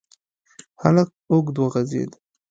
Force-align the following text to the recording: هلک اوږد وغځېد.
هلک 0.81 1.09
اوږد 1.31 1.55
وغځېد. 1.61 2.11